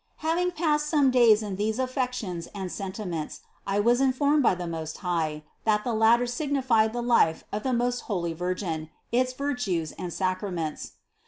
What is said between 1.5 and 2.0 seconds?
these 30 CITY OF GOD